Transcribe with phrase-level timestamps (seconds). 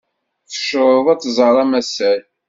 [0.51, 2.19] Tecreḍ ad tẓer amasay.